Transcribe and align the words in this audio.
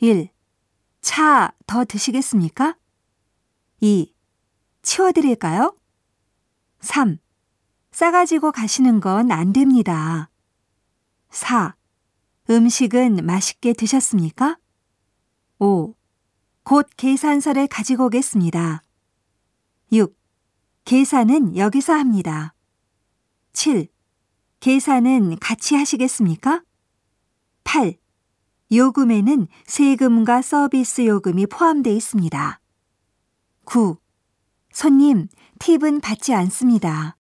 1. 0.00 0.28
차 1.00 1.52
더 1.66 1.84
드시겠습니까? 1.84 2.76
2. 3.80 4.12
치워드릴까요? 4.82 5.74
3. 6.80 7.18
싸가지고 7.92 8.52
가시는 8.52 9.00
건 9.00 9.30
안 9.32 9.52
됩니다. 9.54 10.30
4. 11.30 11.74
음식은 12.50 13.24
맛있게 13.24 13.72
드셨습니까? 13.72 14.58
5. 15.58 15.94
곧 16.62 16.86
계산서를 16.96 17.66
가지고 17.68 18.06
오겠습니다. 18.06 18.82
6. 19.92 20.14
계산은 20.84 21.56
여기서 21.56 21.94
합니다. 21.94 22.54
7. 23.54 23.88
계산은 24.60 25.38
같이 25.38 25.74
하시겠습니까? 25.74 26.62
8. 27.64 27.96
요금에는 28.72 29.46
세금과 29.64 30.42
서비스 30.42 31.06
요금이 31.06 31.46
포함되어 31.46 31.92
있습니다. 31.92 32.60
9. 33.64 33.96
손님, 34.72 35.28
팁은 35.58 36.00
받지 36.00 36.34
않습니다. 36.34 37.15